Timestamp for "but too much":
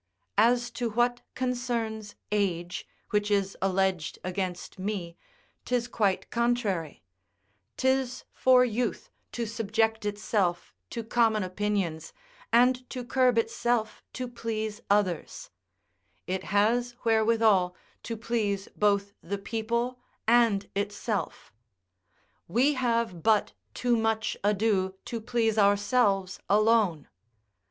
23.21-24.35